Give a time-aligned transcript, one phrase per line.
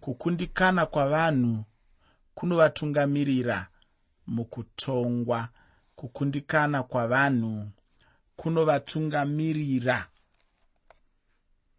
[0.00, 1.64] kukundikana kwavanhu
[2.34, 3.68] kunovatungamirira
[4.26, 5.48] mukutongwa.
[5.94, 7.70] Kukundikana kwavanhu
[8.36, 10.08] kunovatungamirira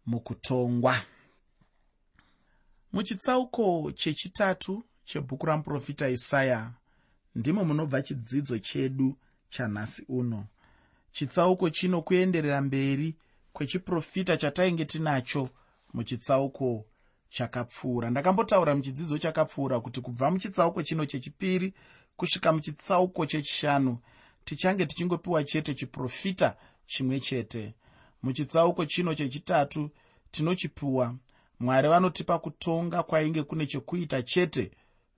[0.06, 0.96] mukutongwa.
[2.92, 6.72] Muchitsauko chechitatu chebhuku ramuprofita isaya
[7.34, 9.16] ndimo munobva chidzidzo chedu
[9.50, 10.46] chanhasi uno.
[11.12, 13.16] Chitsauko chino kuenderera mberi
[13.52, 15.48] kwechiprofita chatainge tinacho
[15.94, 16.84] muchitsauko
[17.32, 18.10] chakapfuura.
[18.10, 21.74] Ndakambotaura muchidzidzo chakapfuura kuti kubva muchitsauko chino chechipiri
[22.16, 23.98] kusvika muchitsauko chechishanu
[24.44, 27.74] tichange tichingopiwa chete chiprofita chimwe chete.
[28.22, 29.90] Muchitsauko chino chechitatu
[30.30, 31.14] tinochipiwa.
[31.60, 34.70] Mwari vanotipa kutonga kwainge kune chekuita chete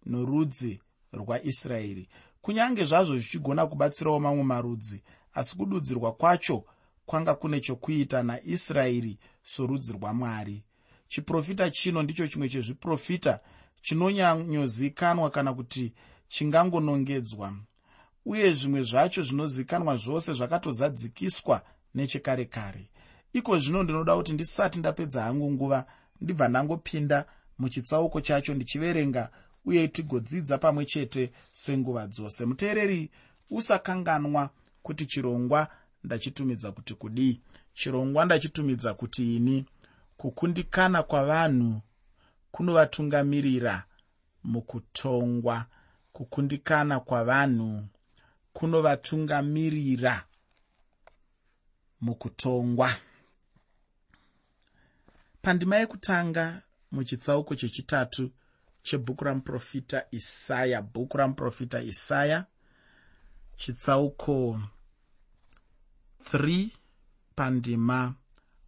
[0.06, 0.80] norudzi
[1.12, 2.08] rwaisraeri.
[2.40, 5.02] Kunyange zvazvo zvichigona kubatsirawo mamwe marudzi
[5.34, 6.64] asi kududzirwa kwacho
[7.06, 10.64] kwanga kune chokuita naisraeri sorudzi rwamwari
[11.08, 13.40] chiprofita chino ndicho chimwe chezviprofita
[13.82, 15.92] chinonyanyozikanwa kana kuti
[16.28, 17.54] chingangonongedzwa.
[18.26, 21.62] Uye zvimwe zvacho zvinozikanwa zvose zvakatozadzikiswa
[21.94, 22.90] nechekare kare.
[23.32, 25.86] Iko zvino ndinoda kuti ndisati ndapedza hangu nguva
[26.20, 27.26] ndibva ndangopinda
[27.58, 29.30] muchitsauko chacho ndichiverenga
[29.64, 32.44] uye tigodzidza pamwe chete senguva dzose.
[32.44, 33.10] Muteereri
[33.50, 34.50] usakanganwa
[34.82, 35.68] kuti chirongwa
[36.04, 37.40] ndachitumidza kuti kudii?
[37.74, 39.66] Chirongwa ndachitumidza kuti ini
[40.24, 41.80] kukundikana kwavanhu
[42.50, 43.84] kunovatungamirira
[44.44, 45.66] mukutongwa.
[46.12, 47.86] Kukundikana kwavanhu
[48.52, 50.24] kunovatungamirira
[52.00, 52.90] mukutongwa.
[55.42, 58.30] Pandima yekutanga muchitsauko chechitatu
[58.82, 62.44] chebhuku ramuprofita isaya bhuku ramuprofita isaya
[63.56, 64.60] chitsauko
[66.32, 66.68] 3
[67.36, 68.14] pandima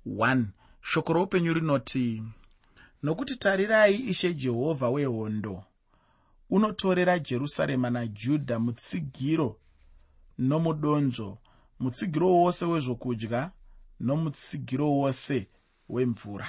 [0.07, 0.45] 1
[0.91, 2.23] shoko roupenyu rinoti
[3.03, 5.65] nokuti tarirai ishe jehovha wehondo
[6.51, 9.57] unotorera jerusarema najudha mutsigiro
[10.39, 11.39] nomudonzvo
[11.81, 13.51] mutsigiro wose wezvokudya
[14.01, 15.47] nomutsigiro wose
[15.89, 16.49] wemvura.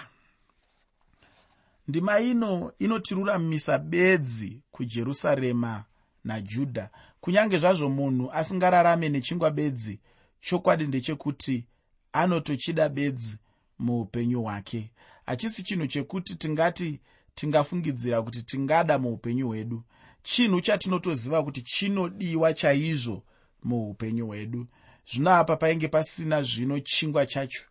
[1.87, 5.83] Ndima ino inotiruramisa bedzi kujerusarema
[6.23, 6.89] najudha.
[7.21, 9.99] Kunyange zvazvo munhu asingararame nechingwa bedzi
[10.41, 11.65] chokwadi ndechekuti
[12.13, 13.37] anotochida bedzi
[13.79, 14.91] muupenyu hwake.
[15.25, 16.99] Hachisi chinhu chekuti tingati
[17.35, 19.83] tingafungidzira kuti tingada muupenyu hwedu.
[20.23, 23.23] Chinhu chatinotoziva kuti chinodiwa chaizvo
[23.63, 24.67] muupenyu hwedu.
[25.11, 27.63] Zvino apa painge pasina zvino chingwa chacho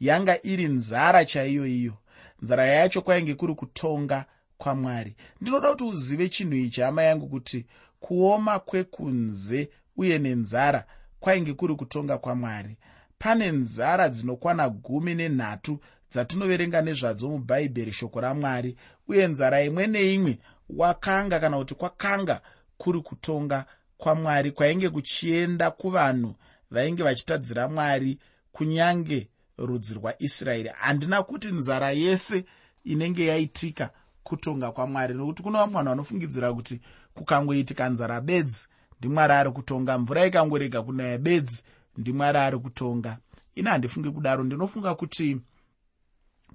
[0.00, 1.94] yanga iri nzara chaiyo iyo.
[2.42, 4.24] Nzara yacho kwainge kuri kutonga
[4.58, 5.16] kwamwari.
[5.40, 7.66] Ndinoda kuti uzive chinhu ichi hama yangu kuti
[8.00, 10.86] kuoma kwekunze uye nenzara
[11.20, 12.76] kwainge kuri kutonga kwamwari
[13.22, 15.78] pane nzara dzinokwana gumi nenhatu
[16.10, 18.76] dzatinoverenga nezvadzo mubhaibheri shoko ramwari
[19.08, 20.38] uye nzara imwe neimwe
[20.68, 22.40] wakanga kana kuti kwakanga
[22.76, 23.64] kuri kutonga
[23.96, 26.34] kwamwari kwainge kuchienda kuvanhu
[26.70, 28.18] vainge vachitadzira mwari
[28.52, 29.28] kunyange
[29.58, 30.68] rudzi rwaisraeri.
[30.68, 32.44] Handina kuti nzara yese
[32.84, 33.90] inenge yaitika
[34.22, 36.80] kutonga kwamwari nokuti kuno vamwe vanhu vanofungidzira kuti
[37.14, 38.68] kukangoitika nzara bedzi
[38.98, 39.98] ndimwari ari kutonga.
[39.98, 41.62] Mvura ikangorega kunaya bedzi
[41.96, 43.18] ndimwari ari kutonga.
[43.54, 45.40] Ini handifungi kudaro ndinofunga kuti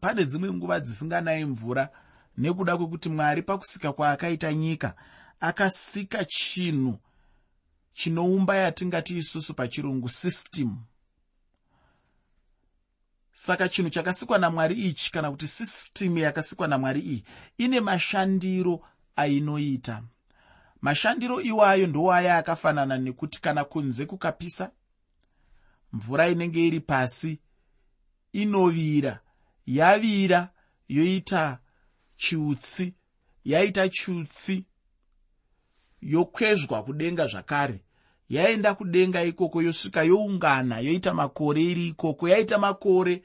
[0.01, 1.89] pane dzimwe nguva dzisinganayi mvura
[2.37, 4.93] nekuda kwekuti mwari pakusika kwaakaita nyika
[5.39, 6.97] akasika chinhu
[7.93, 10.77] chinoumba yatingati isusu pachirungu system.
[13.33, 17.23] Saka chinhu chakasikwa namwari ichi kana kuti system yakasikwa namwari iyi
[17.57, 18.81] ine mashandiro
[19.15, 20.03] ainoita.
[20.81, 24.71] Mashandiro iwayo ndoaya akafanana nekuti kana kunze kukapisa
[25.93, 27.39] mvura inenge iri pasi
[28.33, 29.19] inovira.
[29.65, 30.49] Yavira
[30.89, 31.59] yoita
[32.17, 32.93] chiutsi
[33.45, 34.65] yaita chiutsi
[36.01, 37.83] yokwezvwa kudenga zvakare.
[38.29, 42.29] Yaenda kudenga ikoko yosvika youngana yoita makore iri ikoko.
[42.29, 43.23] Yaita makore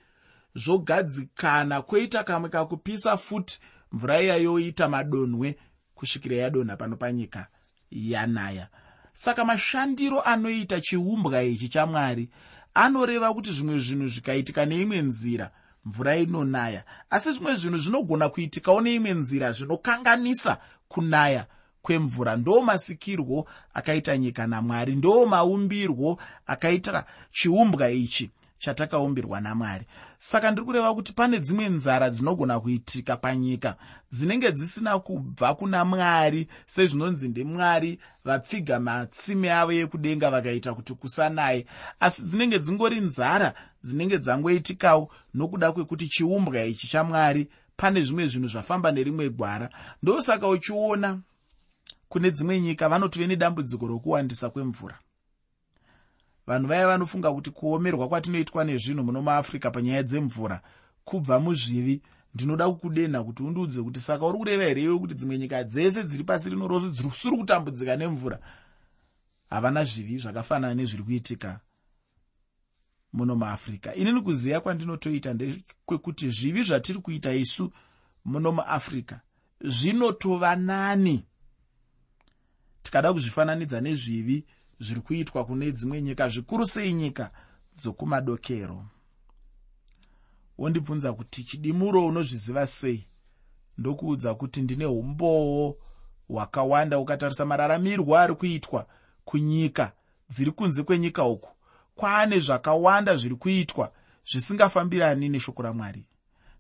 [0.55, 3.61] zvogadzikana kwoita kamwe kakupisa futi.
[3.93, 5.59] Mvura iya yoita madonhwe
[5.95, 7.47] kusvikira yadonha pano panyika
[7.91, 8.69] yanaya
[9.13, 12.29] saka mashandiro anoita chiumbwa ichi chamwari
[12.75, 15.51] anoreva kuti zvimwe zvinhu zvikaitika neimwe nzira
[15.85, 16.85] mvura inonaya.
[17.11, 21.47] Asi zvimwe zvinhu zvinogona kuitikawo neimwe nzira zvinokanganisa kunaya
[21.83, 22.37] kwemvura.
[22.37, 29.87] Ndo masikirwo akaita nyika namwari ndo maumbirwo akaita chiumbwa ichi chatakaumbirwa namwari
[30.25, 33.77] saka ndiri kureva kuti pane dzimwe nzara dzinogona kuitika panyika
[34.13, 41.67] dzinenge dzisina kubva kuna mwari sezvinonzi ndimwari vapfiga matsime avo ekudenga vakaita kuti kusanaye.
[42.01, 48.93] Asi dzinenge dzingori nzara dzinenge dzangoitikawo nokuda kwekuti chiumbwa ichi chamwari pane zvimwe zvinhu zvafamba
[48.93, 49.71] nerimwe gwara.
[50.03, 51.19] Ndosaka uchiona
[52.09, 55.02] kune dzimwe nyika vanotove nedambudziko rokuwandisa kwemvura
[56.47, 60.61] vanhu vaya vanofunga kuti kuomerwa kwatinoitwa nezvinhu muno muafrica panyaya dzemvura
[61.05, 62.03] kubva muzvivi
[62.35, 66.25] ndinoda kukudenha kuti undiudze kuti saka uri kureva here iwe kuti dzimwe nyika dzese dziri
[66.25, 68.39] pasi rino rose dzisiri kutambudzika nemvura?
[69.51, 71.61] Havana zvivi zvakafanana nezviri kuitika
[73.13, 77.73] muno muafrica inini kuziva kwandinotoita ndekwekuti zvivi zvatiri kuita isu
[78.25, 79.17] muno muafrica
[79.61, 81.25] zvinotova nani.
[82.83, 84.45] Tikada kuzvifananidza nezvivi
[84.83, 87.31] zviri kuitwa kune dzimwe nyika zvikuru sei nyika
[87.77, 88.85] dzokumadokero.
[90.59, 93.07] Wondibvunza kuti chidimuro unozviziva sei?
[93.79, 95.77] Ndokuudza kuti ndine umbowo
[96.29, 98.87] hwakawanda ukatarisa mararamirwo ari kuitwa
[99.25, 99.93] kunyika
[100.29, 101.51] dziri kunze kwenyika uku.
[101.95, 103.93] Kwaane zvakawanda zviri kuitwa
[104.31, 106.05] zvisingafambirani neshoko ramwari.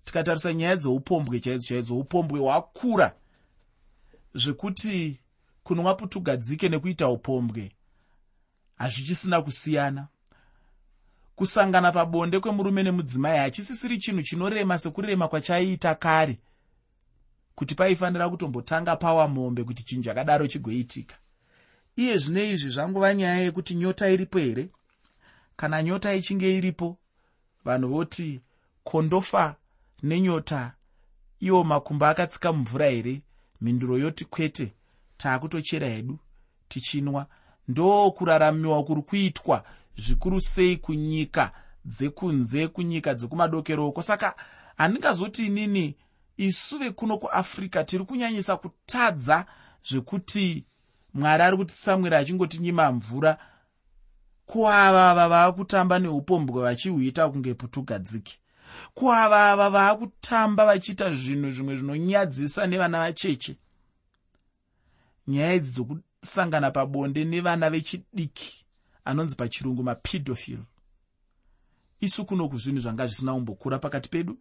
[0.05, 3.15] Tikatarisa nyaya dzeupombwe chaidzo chaidzo upombwe hwakura
[4.35, 5.21] zvekuti
[5.63, 7.73] kunwa putugadzike nekuita upombwe
[8.83, 10.09] hazvichisina kusiyana.
[11.37, 16.39] Kusangana pabonde kwemurume nemudzimai hachisisiri chinhu chinorema sekurema kwachaiita kare
[17.55, 21.17] kuti paifanira kutombotanga pawa mombe kuti chinhu chakadaro chigoitika.
[21.97, 24.69] Iye zvino izvi zvangova nyaya yekuti nyota iripo here?
[25.57, 26.99] Kana nyota ichinge iripo
[27.65, 28.41] vanhu voti
[28.85, 29.57] kondofa
[30.03, 30.75] nenyota.
[31.41, 33.23] Iwo makumba akatsika mumvura here?
[33.61, 34.73] Mhinduro yoti kwete
[35.17, 36.19] taakutochera hedu
[36.69, 37.27] tichinwa
[37.69, 39.65] ndo kuraramiwa kuri kuitwa
[39.97, 41.53] zvikuru sei kunyika
[41.85, 44.03] dzekunze kunyika dzekumadokeroko.
[44.03, 44.35] Saka
[44.77, 45.97] handingazoti inini
[46.37, 49.47] isu vekuno kuafrica tiri kunyanyisa kutadza
[49.85, 50.65] zvekuti
[51.15, 53.39] mwari ari kutitsamwira achingotinyima mvura
[54.47, 58.39] kuavava vaakutamba neupombwe vachihuita kunge putugadziki
[58.95, 63.57] kuavava vaakutamba vachiita zvinhu zvimwe zvinonyadzisa nevana vacheche?
[65.29, 65.85] Nyaya idzi
[66.23, 68.65] dzokusangana pabonde nevana vechidiki
[69.05, 70.59] anonzi pachirungu mapidofil
[72.01, 74.39] isu kunoku zvinhu zvanga zvisina kumbokura pakati pedu?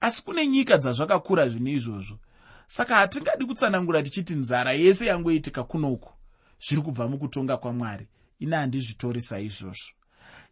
[0.00, 2.18] Asi kune nyika dzazvakakura zvine izvozvo.
[2.66, 6.12] Saka hatingadi kutsanangura tichiti nzara yese yangoitika kunoku
[6.60, 8.08] zviri kubva mukutonga kwamwari.
[8.38, 9.94] Ine handizvitori saizvozvo.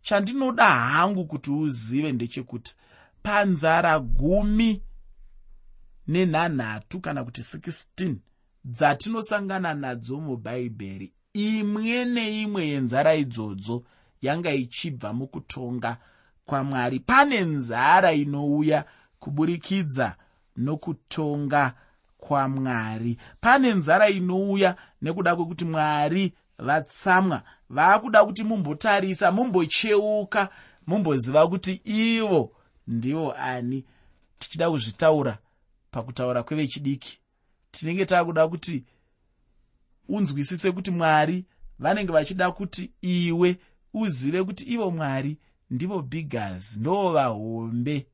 [0.02, 2.74] Chandinoda hangu kuti uzive ndechekuti
[3.22, 4.82] panzara gumi
[6.06, 8.14] nenhanhatu kana kuti 16
[8.64, 13.84] dzatinosangana nadzo mubhaibheri imwe neimwe yenzara idzodzo
[14.22, 15.96] yanga ichibva mukutonga
[16.44, 17.00] kwamwari.
[17.00, 18.84] Pane nzara inouya
[19.18, 20.16] kuburikidza
[20.56, 21.74] nokutonga
[22.18, 23.18] kwamwari.
[23.40, 30.48] Pane nzara inouya nekuda kwekuti mwari vatsamwa vaakuda kuti mumbotarisa mumbocheuka
[30.86, 32.52] mumboziva kuti ivo
[32.86, 33.84] ndivo ani
[34.38, 35.38] tichida kuzvitaura
[35.90, 37.21] pakutaura kwevechidiki
[37.72, 38.84] tinenge taakuda kuti
[40.08, 41.44] unzwisise kuti mwari
[41.78, 43.58] vanenge vachida kuti iwe
[43.94, 45.38] uzive kuti ivo mwari
[45.70, 48.06] ndivo bigas ndo vahombe.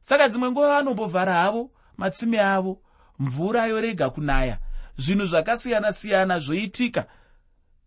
[0.00, 2.80] Saka dzimwe nguva vanombovhara havo matsime avo
[3.18, 4.58] mvura yorega kunaya.
[4.96, 7.06] Zvinhu zvakasiyana-siyana zvoitika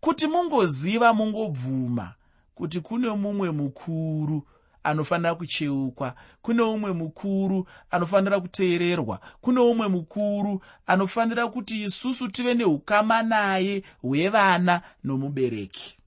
[0.00, 2.14] kuti mungoziva mungobvuma
[2.54, 4.48] kuti kune mumwe mukuru
[4.84, 6.14] anofanira kucheukwa.
[6.42, 9.20] Kune umwe mukuru anofanira kuteererwa.
[9.40, 15.98] Kune umwe mukuru anofanira kuti isusu tive neukama naye hwevana nomubereki.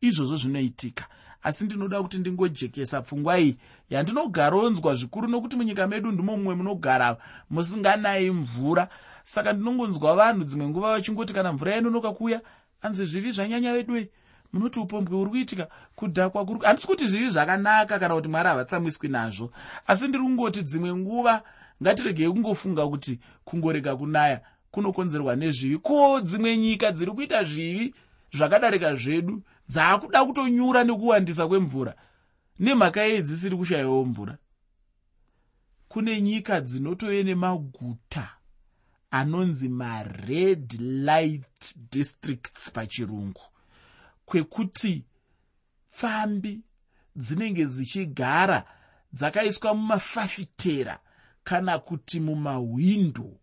[0.00, 1.06] Izvozvo zvinoitika.
[1.42, 3.56] Asi ndinoda kuti ndingojekesa pfungwa iyi.
[3.90, 7.16] Yandinogaronzwa zvikuru nokuti munyika medu ndimo mumwe munogara
[7.50, 8.88] musinganayi mvura.
[9.24, 12.40] Saka ndinongonzwa vanhu dzimwe nguva vachingoti kana mvura yanonoka kuuya
[12.82, 14.10] anzi zvivi zvanyanya vedue
[14.52, 19.52] munoti upombwe uri kuitika kudhakwa kuri handisi kuti zvivi zvakanaka kana kuti mwari havatsamwiswi nazvo.
[19.86, 21.42] Asi ndiri kungoti dzimwe nguva
[21.82, 24.40] ngatiregei kungofunga kuti kungorega kunaya
[24.70, 25.78] kunokonzerwa nezvivi.
[25.78, 27.94] Ko dzimwe nyika dziri kuita zvivi
[28.32, 29.42] zvakadarika zvedu?
[29.68, 31.94] Dzaakuda kutonyura nekuwandisa kwemvura?
[32.58, 34.38] Nemhaka yei dzisiri kushayiwawo mvura?
[35.88, 38.28] Kune nyika dzinotove nemaguta
[39.10, 43.51] anonzi mared light districts pachirungu
[44.24, 45.04] kwekuti
[45.90, 46.60] pfambi
[47.16, 48.64] dzinenge dzichigara
[49.12, 50.98] dzakaiswa mumafafitera
[51.44, 53.38] kana kuti mumahwindo.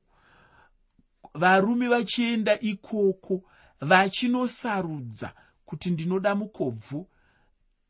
[1.34, 3.44] Varume vachienda ikoko
[3.82, 5.34] vachinosarudza
[5.66, 7.10] kuti ndinoda mukobvu.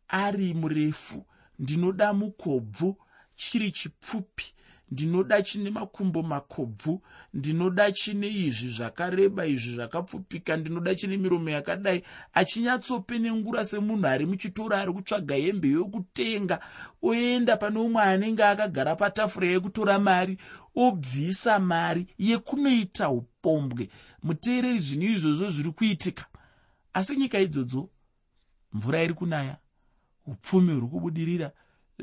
[0.07, 1.25] Ari murefu
[1.59, 2.97] ndinoda mukobvu
[3.35, 4.53] chiri chipfupi
[4.91, 7.01] ndinoda chine makumbo makobvu
[7.33, 12.03] ndinoda chine izvi zvakareba izvi zvakapfupika ndinoda chine miromo yakadai.
[12.33, 16.59] Achinyatsopenengura semunhu ari muchitoro ari kutsvaga hembe yokutenga
[17.01, 20.37] oenda pane umwe anenge akagara patafura yekutora mari
[20.75, 23.89] obvisa mari yekunoita upombwe.
[24.23, 26.25] Muteereri zvinhu izvozvo zviri kuitika.
[26.93, 27.89] Asi nyika idzodzo
[28.73, 29.57] mvura iri kunaya
[30.25, 31.51] upfumi huri kubudirira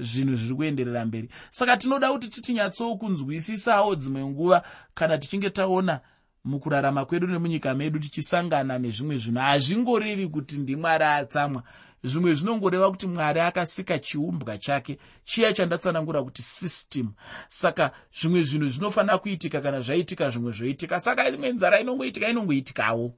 [0.01, 1.29] zvinhu zviri kuenderera mberi.
[1.51, 4.63] Saka tinoda kuti titinyatsokunzwisisawo dzimwe nguva
[4.95, 6.01] kana tichinge taona
[6.45, 9.41] mukurarama kwedu nemunyika medu tichisangana nezvimwe zvinhu.
[9.41, 11.63] Hazvingorevi kuti ndimwari atsamwa.
[12.05, 17.13] Zvimwe zvinongoreva kuti mwari akasika chiumbwa chake chiya chandatsanangura kuti system.
[17.49, 21.01] Saka zvimwe zvinhu zvinofanira kuitika kana zvaitika zvimwe zvoitika.
[21.01, 23.15] Saka imwe nzara inongoitika inongoitikawo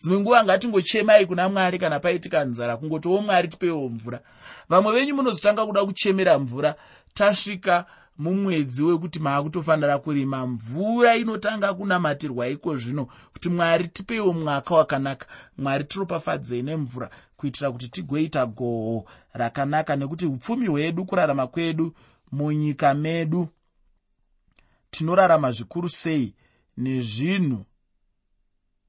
[0.00, 4.20] dzimwe nguva ngatingochemai kuna mwari kana paitika nzara kungotiwo mwari tipeiwo mvura.
[4.68, 6.74] Vamwe venyu munozotanga kuda kuchemera mvura
[7.14, 7.86] tasvika
[8.18, 10.46] mumwedzi wekuti maakutofanira kurima.
[10.46, 15.26] Mvura inotanga kunamatirwa iko zvino kuti mwari tipeiwo mwaka wakanaka.
[15.58, 21.94] Mwari tiropafadzei nemvura kuitira kuti tigoita goho rakanaka nekuti upfumi hwedu kurarama kwedu
[22.32, 23.48] munyika medu
[24.90, 26.34] tinorarama zvikuru sei
[26.76, 27.64] nezvinhu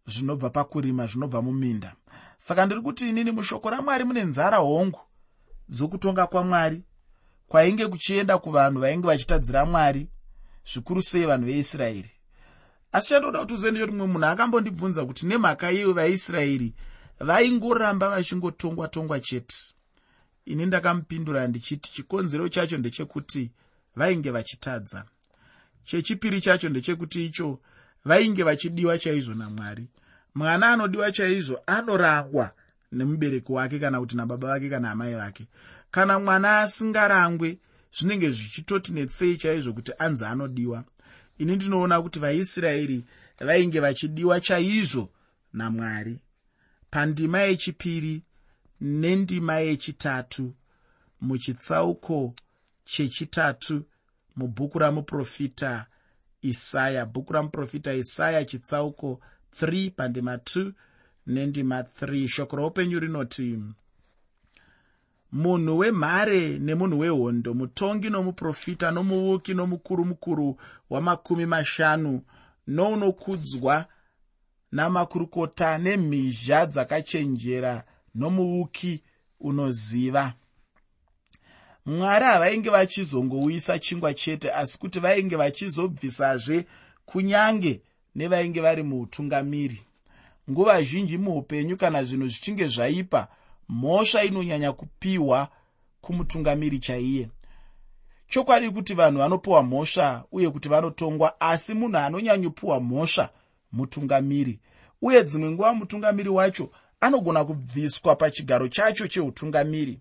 [0.10, 1.96] zvinobva pakurima zvinobva muminda.
[2.38, 5.00] Saka ndiri kuti inini mushoko ramwari mune nzara hongu
[5.70, 6.84] dzokutonga kwamwari
[7.48, 10.08] kwainge kuchienda kuvanhu vainge vachitadzira mwari
[10.74, 12.12] zvikuru sei vanhu veisraeri.
[12.92, 16.74] Asi chandoda kuti uzende rimwe munhu akambondibvunza kuti nemhaka iyo vaisraeri
[17.20, 19.56] vaingoramba vachingotongwa tongwa chete.
[20.46, 23.51] Ini ndakamupindura ndichiti chikonzero chacho ndechekuti
[23.96, 25.06] vainge vachitadza.
[25.84, 27.60] Chechipiri chacho ndechekuti icho
[28.06, 29.88] vainge vachidiwa chaizvo namwari
[30.36, 32.52] mwana anodiwa chaizvo anorangwa
[32.92, 35.48] nemubereki wake kana kuti nababa vake kana amai vake.
[35.92, 37.58] Kana mwana asingarangwe
[38.00, 40.84] zvinenge zvichitoti netsei chaizvo kuti anzi anodiwa.
[41.38, 43.06] Ini ndinoona kuti vaisraeri
[43.40, 45.10] vainge vachidiwa chaizvo
[45.54, 46.20] namwari.
[46.92, 48.22] Pandima yechipiri
[48.82, 50.54] nendima yechitatu
[51.22, 52.34] muchitsauko
[52.86, 53.84] chechitatu
[54.36, 55.86] mubhuku ramuprofita
[56.42, 57.06] isaya.
[57.06, 59.20] Bhuku ramuprofita isaya chitsauko
[59.62, 60.72] 3 pandima 2
[61.27, 63.60] nendima 3 shoko roupenyu rinoti
[65.32, 70.58] munhu wemhare nemunhu wehondo mutongi nomuprofita nomuvuki nomukuru mukuru
[70.89, 72.22] wamakumi mashanu
[72.68, 73.86] nounokudzwa
[74.72, 77.84] namakurukota nemhizha dzakachenjera
[78.15, 79.03] nomuvuki
[79.39, 80.34] unoziva.
[81.86, 86.65] Mwari havainge vachizongouyisa chingwa chete asi kuti vainge vachizobvisazve
[87.06, 87.82] kunyange
[88.16, 89.82] nevainge vari muutungamiri.
[90.50, 93.28] Nguva zhinji muupenyu kana zvinhu zvichinge zvaipa
[93.70, 95.48] mhosva inonyanya kupiwa
[96.01, 97.30] kumutungamiri chaiye.
[98.28, 103.30] Chokwadi kuti vanhu vanopiwa mhosva uye kuti vanotongwa asi munhu anonyanyopiwa mhosva
[103.72, 104.60] mutungamiri.
[105.01, 110.00] Uye dzimwe nguva mutungamiri wacho anogona kubviswa pachigaro chacho cheutungamiri.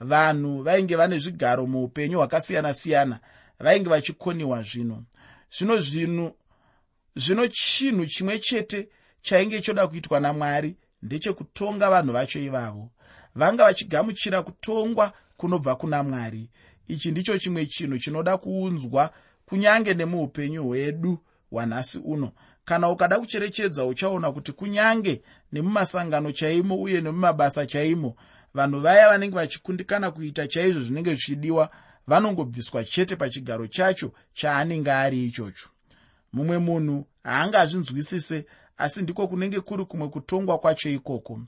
[0.00, 3.20] Vanhu vainge vane zvigaro muupenyu hwakasiyana-siyana
[3.60, 5.02] vainge vachikoniwa zvino.
[5.50, 6.32] Zvino zvinhu
[7.18, 8.88] zvino chinhu chimwe chete
[9.22, 12.90] chainge choda kuitwa namwari ndechekutonga vanhu vacho ivavo.
[13.34, 16.50] Vanga vachigamuchira kutongwa kunobva kuna mwari.
[16.88, 19.12] Ichi ndicho chimwe chinhu chinoda kuunzwa
[19.46, 21.18] kunyange nemuupenyu hwedu
[21.50, 22.32] hwanhasi uno.
[22.64, 25.22] Kana ukada kucherechedza uchaona kuti kunyange
[25.52, 28.16] nemumasangano chaimo uye nemumabasa chaimo
[28.54, 31.70] vanhu vaya vanenge vachikundikana kuita chaizvo zvinenge zvichidiwa
[32.06, 35.68] vanongobviswa chete pachigaro chacho chaanenge ari ichocho
[36.32, 41.40] mumwe munhu haangazvinzwisise asi ndiko kunenge kuri kumwe kutongwa kwacho ikoko.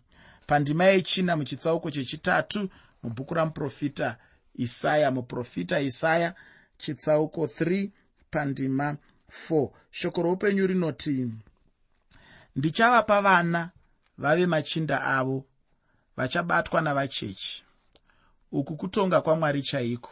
[0.46, 2.68] Pandima yechina muchitsauko chechitatu
[3.02, 4.16] mubhuku ramuprofita
[4.54, 6.34] isaya muprofita isaya
[6.78, 7.90] chitsauko 3
[8.30, 8.96] pandima
[9.50, 11.32] 4 shoko roupenyu rinoti
[12.56, 13.70] ndichavapa vana
[14.18, 15.44] vave machinda avo
[16.16, 17.64] vachabatwa navachechi.
[18.52, 20.10] Uku kutonga kwamwari chaiko?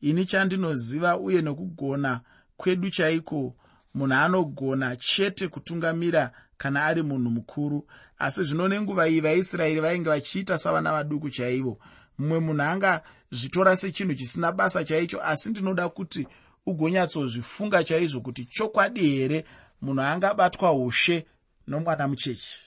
[0.00, 2.20] Ini chandinoziva uye nokugona
[2.56, 3.54] kwedu chaiko
[3.94, 7.86] munhu anogona chete kutungamira kana ari munhu mukuru.
[8.18, 11.78] Asi zvino nenguva iyi vaisraeri vainge vachiita savana vaduku chaivo.
[12.18, 16.26] Mumwe munhu angazvitora sechinhu chisina basa chaicho asi ndinoda kuti
[16.66, 19.44] ugonyatsozifunga chaizvo kuti chokwadi here
[19.82, 21.26] munhu angabatwa ushe
[21.66, 22.58] nomwana muchechi.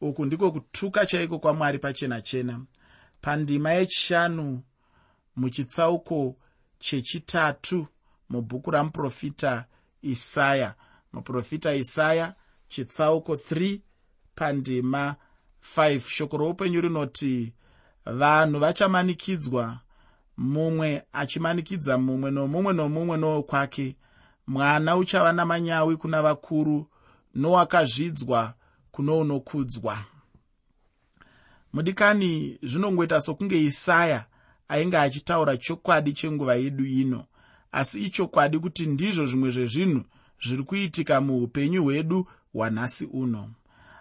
[0.00, 2.60] Uku ndiko kutuka chaiko kwamwari pachena chena.
[3.20, 4.62] Pandima yechishanu
[5.36, 6.36] muchitsauko
[6.78, 7.86] chechitatu
[8.28, 9.64] mubhuku ramuprofita
[10.02, 10.74] isaya
[11.12, 12.34] muprofita isaya
[12.68, 13.80] chitsauko 3
[14.34, 15.16] pandima
[15.76, 17.52] 5 shoko roupenyu rinoti
[18.06, 19.78] vanhu vachamanikidzwa
[20.36, 23.96] mumwe achimanikidza mumwe nomumwe nomumwe nowokwake
[24.46, 26.86] mwana uchava namanyawi kuna vakuru
[27.34, 28.54] nowakazvidzwa
[28.90, 29.98] kuno unokudzwa.
[31.72, 34.26] Mudikani zvinongoita sokunge isaya
[34.68, 37.24] ainge achitaura chokwadi chenguva yedu ino
[37.76, 40.02] asi ichokwadi kuti ndizvo zvimwe zvezvinhu
[40.44, 43.50] zviri kuitika muupenyu hwedu hwanhasi uno.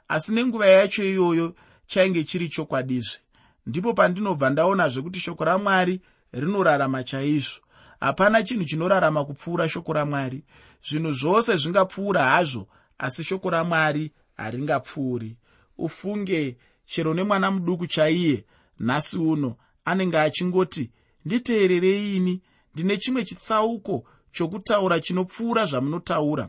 [0.07, 1.55] Asi nenguva yacho iyoyo
[1.87, 3.19] chainge chiri chokwadizve
[3.65, 6.01] ndipo pandinobva ndaonazve kuti shoko ramwari
[6.31, 7.61] rinorarama chaizvo.
[7.99, 10.43] Hapana chinhu chinorarama kupfuura shoko ramwari.
[10.89, 12.67] Zvinhu zvose zvingapfuura hazvo
[12.97, 15.37] asi shoko ramwari haringapfuuri.
[15.77, 18.45] Ufunge chero nemwana muduku chaiye
[18.79, 19.55] nhasi uno
[19.85, 20.91] anenge achingoti
[21.25, 22.41] nditeererei ini
[22.75, 26.47] ndine chimwe chitsauko chokutaura chinopfuura zvamunotaura.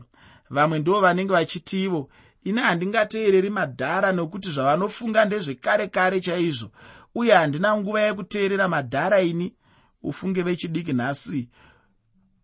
[0.49, 2.09] Vamwe ndo vanenge vachitivo
[2.43, 6.69] ini handingateereri madhara nokuti zvavanofunga ndezvekare kare chaizvo
[7.15, 9.53] uye handina nguva yekuteerera madhara ini?
[10.03, 11.49] Ufunge vechidiki nhasi.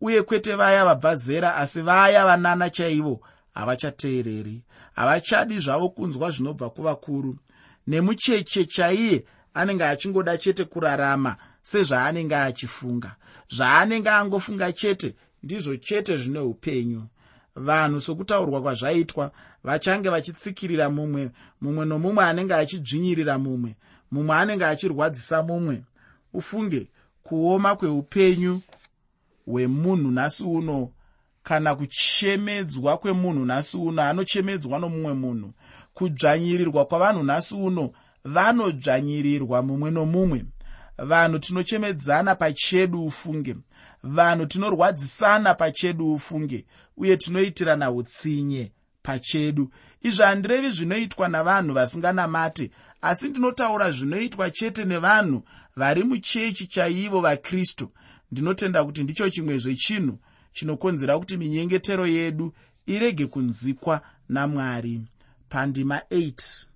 [0.01, 3.21] Uye kwete vaya vabva zera asi vaya vanana chaivo
[3.53, 4.63] havachateereri.
[4.95, 7.37] Havachadi zvavo kunzwa zvinobva kuvakuru.
[7.87, 13.15] Nemucheche chaiye anenge achingoda chete kurarama sezvaanenge achifunga
[13.49, 17.03] zvaanenge angofunga chete ndizvo chete zvine upenyu.
[17.55, 19.31] Vanhu sokutaurwa kwazvaitwa
[19.63, 21.31] vachange vachitsikirira mumwe
[21.61, 23.75] mumwe nomumwe anenge achidzvinyirira mumwe
[24.11, 25.83] mumwe anenge achirwadzisa mumwe.
[26.33, 26.87] Ufunge
[27.23, 28.61] kuoma kweupenyu
[29.45, 30.91] hwemunhu nhasi uno
[31.43, 35.53] kana kuchemedzwa kwemunhu nhasi uno anochemedzwa nomumwe munhu.
[35.93, 37.91] Kudzvanyirirwa kwavanhu nhasi uno
[38.25, 40.45] vanodzvanyirirwa mumwe nomumwe
[40.97, 43.55] vanhu tinochemedzana pachedu ufunge.
[44.03, 46.65] Vanhu tinorwadzisana pachedu ufunge
[46.97, 48.71] uye tinoitirana utsinye
[49.03, 49.71] pachedu.
[50.01, 52.71] Izvi handirevi zvinoitwa navanhu vasinganamate
[53.01, 55.43] asi ndinotaura zvinoitwa chete nevanhu
[55.75, 57.91] vari muchechi chaivo vakristu.
[58.31, 60.19] Ndinotenda kuti ndicho chimwe zvechinhu
[60.53, 62.53] chinokonzera kuti minyengetero yedu
[62.85, 65.01] irege kunzikwa namwari.
[65.49, 66.67] Pandima 8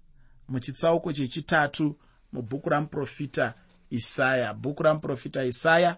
[0.49, 1.95] muchitsauko chechitatu
[2.33, 3.53] mubhuku ramuprofita
[3.89, 5.97] isaya bhuku ramuprofita isaya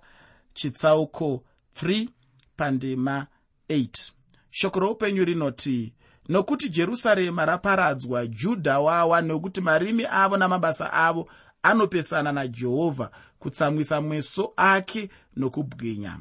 [0.54, 1.44] chitsauko
[1.82, 2.08] 3
[2.56, 3.28] pandima
[3.70, 4.12] 8
[4.50, 5.94] shoko roupenyu rinoti
[6.30, 11.30] nokuti jerusarema raparadzwa judha wawa nokuti marimi avo namabasa avo
[11.64, 16.20] anopesana najehovha kutsamwisa meso ake nokubwinya.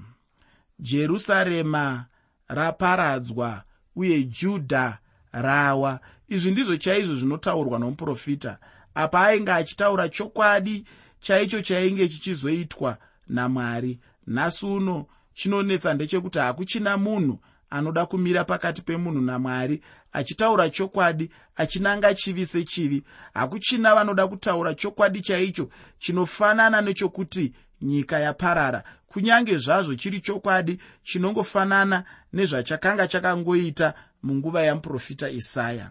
[0.78, 2.07] Jerusarema
[2.48, 3.62] raparadzwa
[3.96, 4.98] uye judha
[5.33, 6.00] rawa.
[6.28, 8.59] Izvi ndizvo chaizvo zvinotaurwa nomuprofita.
[8.94, 10.85] Apa ainge achitaura chokwadi
[11.20, 14.00] chaicho chainge chichizoitwa namwari.
[14.26, 17.38] Nhasi uno chinonetsa ndechekuti hakuchina munhu
[17.70, 23.02] anoda kumira pakati pemunhu namwari achitaura chokwadi achinanga chivi sechivi.
[23.35, 27.52] Hakuchina vanoda kutaura chokwadi chaicho chinofanana nechokuti
[27.83, 28.85] nyika yaparara.
[29.07, 35.90] Kunyange zvazvo chiri chokwadi chinongofanana nezvachakanga chakangoita munguva yamuprofita isaya.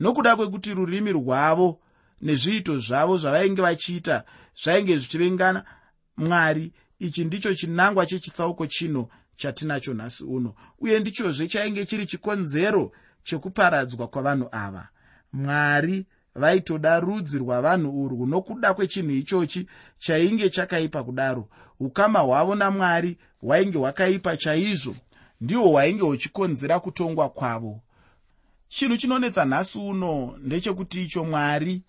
[0.00, 1.80] Nokuda kwekuti rurimi rwavo
[2.24, 4.24] nezviito zvavo zvavainge vachiita
[4.62, 5.64] zvainge zvichivengana.
[6.16, 12.92] Mwari ichi ndicho chinangwa chechitsauko chino chatinacho nhasi uno uye ndichozve chainge chiri chikonzero
[13.24, 14.88] chekuparadzwa kwavanhu ava.
[15.32, 21.48] Mwari vaitoda rudzi rwavanhu urwu nokuda kwechinhu ichochi chainge chakaipa kudaro.
[21.80, 24.96] Ukama hwavo namwari hwainge hwakaipa chaizvo
[25.40, 27.80] ndihwo hwainge huchikonzera kutongwa kwavo.
[28.68, 31.82] Chinhu chinonetsa nhasi uno ndechekuti icho mwari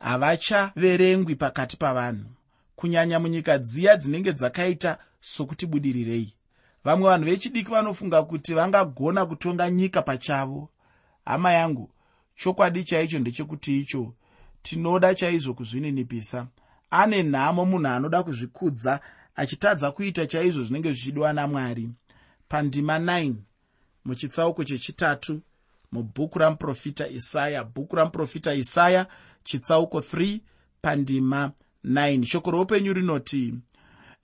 [0.00, 2.30] havachaverengwi pakati pavanhu
[2.76, 6.34] kunyanya munyika dziya dzinenge dzakaita sokuti budirirei
[6.84, 10.68] vamwe vanhu vechidiki vanofunga kuti vangagona kutonga nyika pachavo.
[11.24, 11.90] Hama yangu
[12.36, 14.14] chokwadi chaicho ndechekuti icho
[14.62, 16.46] tinoda chaizvo kuzvininipisa.
[16.90, 19.00] Ane nhamo munhu anoda kuzvikudza
[19.36, 21.90] achitadza kuita chaizvo zvinenge zvichidiwa namwari.
[22.48, 23.34] Pandima 9
[24.04, 25.40] muchitsauko chechitatu
[25.92, 29.06] mubhuku ramuprofita isaya bhuku ramuprofita isaya
[29.44, 30.40] chitsauko 3
[30.82, 31.52] pandima
[31.84, 33.54] 9 shoko roupenyu rinoti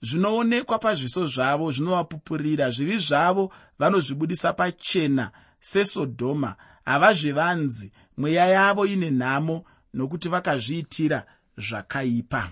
[0.01, 6.55] zvinoonekwa pazviso zvavo zvinovapupurira zvivi zvavo vanozvibudisa pachena sesodhoma.
[6.85, 11.25] Havazvivanzi mweya yavo ine nhamo nokuti vakazviitira
[11.57, 12.51] zvakaipa.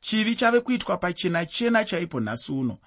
[0.00, 2.78] Chivi chave kuitwa pachena chena chaipo nhasi uno.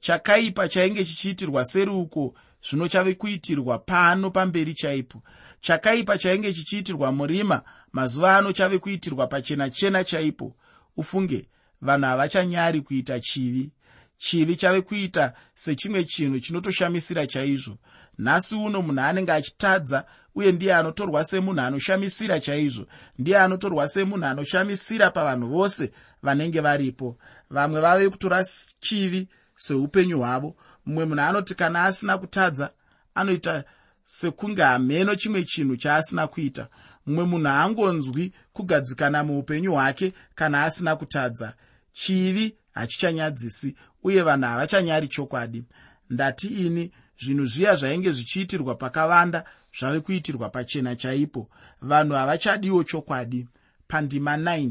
[0.00, 5.22] Chakaipa chainge chichiitirwa seruko zvino chave kuitirwa pano pamberi chaipo.
[5.60, 10.56] Chakaipa chainge chichiitirwa murima mazuva ano chave kuitirwa pachena chena chaipo.
[10.96, 11.48] Ufunge
[11.80, 13.72] vanhu havachanyari kuita chivi.
[14.18, 17.78] Chivi chave kuita sechimwe chinhu chinotoshamisira chaizvo.
[18.18, 22.86] Nhasi uno munhu anenge achitadza uye ndiye anotorwa semunhu anoshamisira chaizvo.
[23.18, 25.92] Ndiye anotorwa semunhu anoshamisira pavanhu vose
[26.22, 27.18] vanenge varipo.
[27.50, 28.44] Vamwe vave kutora
[28.80, 30.56] chivi seupenyu hwavo
[30.88, 32.70] mumwe munhu anoti kana asina kutadza
[33.14, 33.64] anoita
[34.04, 36.68] sekunge hameno chimwe chinhu chaasina kuita.
[37.06, 41.54] Mumwe munhu haangonzwi kugadzikana muupenyu hwake kana asina kutadza.
[41.92, 45.64] Chivi hachichanyadzisi uye vanhu havachanyari chokwadi.
[46.10, 49.44] Ndati ini zvinhu zviya zvainge zvichiitirwa pakavanda
[49.78, 51.50] zvave kuitirwa pachena chaipo.
[51.82, 53.48] Vanhu havachadiwo chokwadi.
[53.88, 54.70] Pandima 9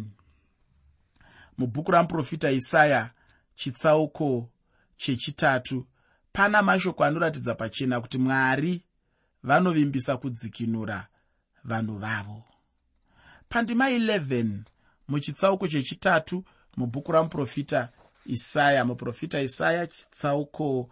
[1.57, 3.09] mubhuku ramuprofita isaya
[3.55, 4.49] chitsauko
[4.97, 5.85] chechitatu
[6.37, 8.81] pana mashoko anoratidza pachena kuti mwari
[9.43, 11.07] vanovimbisa kudzikinura
[11.63, 12.43] vanhu vavo.
[13.49, 14.47] Pandima 11
[15.07, 16.43] muchitsauko chechitatu
[16.77, 17.89] mubhuku ramuprofita
[18.25, 20.89] isaya muprofita isaya chitsauko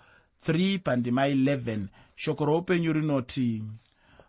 [0.47, 1.79] 3 pandima 11
[2.15, 3.63] shoko roupenyu rinoti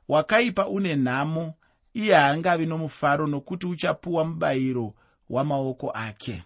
[0.08, 1.54] wakaipa une nhamo
[1.94, 4.94] iye haangavi nomufaro nokuti uchapuwa mubayiro
[5.30, 6.42] wamaoko ake.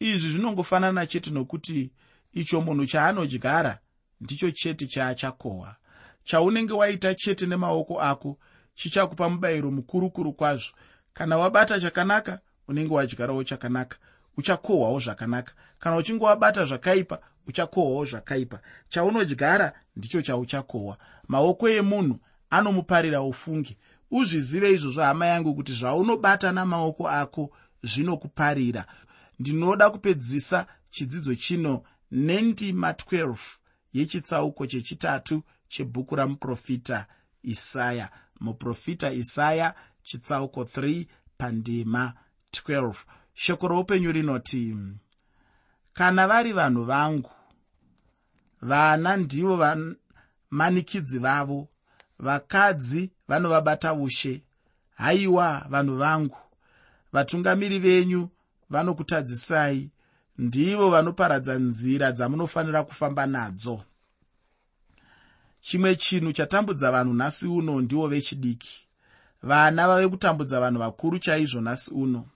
[0.00, 1.90] Izvi zvinongofanana chete nokuti
[2.32, 3.78] icho munhu chaanodyara
[4.20, 5.76] ndicho chete chaachakohwa
[6.24, 8.38] chaunenge waita chete nemaoko ako
[8.74, 10.72] chichakupa mubayiro mukurukuru kwazvo.
[11.12, 13.96] Kana wabata chakanaka unenge wadyarawo chakanaka
[14.36, 15.52] uchakohwawo zvakanaka.
[15.78, 18.60] Kana uchinge wabata zvakaipa uchakohwawo zvakaipa.
[18.88, 20.96] Chaunodyara ndicho chauchakohwa.
[21.28, 22.18] Maoko emunhu
[22.50, 23.76] anomuparira ufungi.
[24.10, 27.50] Uzvizive izvozvo hama yangu kuti zvaunobata namaoko ako
[27.82, 28.86] zvinokuparira.
[29.38, 33.36] Ndinoda kupedzisa chidzidzo chino nendima 12
[33.92, 37.06] yechitsauko chechitatu chebhuku ramuprofita
[37.42, 38.10] isaya.
[38.40, 41.06] Muprofita isaya chitsauko 3
[41.38, 42.14] pandima
[42.52, 42.94] 12
[43.34, 44.76] shoko roupenyu rinoti
[45.92, 47.30] kana vari vanhu vangu
[48.62, 51.68] vana ndivo vamanikidzi vavo.
[52.18, 54.42] Vakadzi vanovabata ushe.
[54.94, 56.36] Haiwa vanhu vangu
[57.12, 58.28] vatungamiri venyu
[58.70, 59.90] vanokutadzisai
[60.38, 63.82] ndivo vanoparadza nzira dzamunofanira kufamba nadzo.
[65.60, 68.86] Chimwe chinhu chatambudza vanhu nhasi uno ndivo vechidiki.
[69.42, 72.26] Vana vave kutambudza vanhu vakuru chaizvo nhasi uno.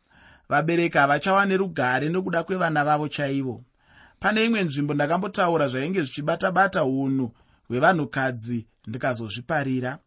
[0.48, 3.64] Vabereki havachawani rugare nekuda kwevana vavo chaivo.
[4.20, 7.32] Pane imwe nzvimbo ndakambotaura zvainge zvichibata-bata unhu
[7.68, 9.98] hwevanhukadzi ndikazozviparira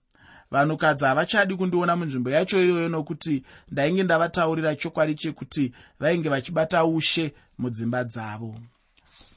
[0.52, 8.04] vanhukadzi havachadi kundiona munzvimbo yacho iyoyo nokuti ndainge ndavataurira chokwadi chekuti vainge vachibata ushe mudzimba
[8.04, 8.56] dzavo.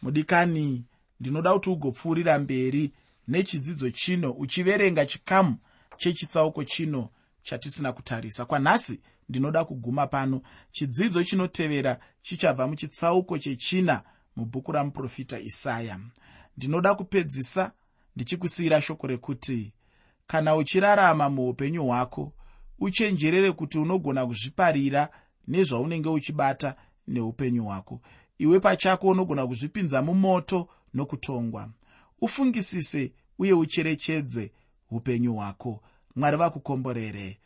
[0.03, 0.85] Mudikani
[1.21, 2.93] ndinoda kuti ugopfuurira mberi
[3.29, 5.57] nechidzidzo chino uchiverenga chikamu
[5.97, 7.11] chechitsauko chino
[7.43, 8.45] chatisina kutarisa.
[8.45, 10.43] Kwanhasi ndinoda kuguma pano.
[10.73, 14.03] Chidzidzo chinotevera chichabva muchitsauko chechina
[14.37, 16.01] mubhuku ramuprofita isaya.
[16.57, 17.73] Ndinoda kupedzisa
[18.17, 19.73] ndichikusiyira shoko rekuti
[20.29, 22.33] kana uchirarama muupenyu hwako
[22.79, 25.09] uchenjerere kuti unogona kuzviparira
[25.49, 26.75] nezvaunenge uchibata
[27.07, 28.01] neupenyu hwako.
[28.39, 31.71] Iwe pachako unogona kuzvipinza mumoto nokutongwa.
[32.21, 34.53] Ufungisise uye ucherechedze
[34.91, 35.83] upenyu hwako.
[36.17, 37.39] Mwari vakukomborere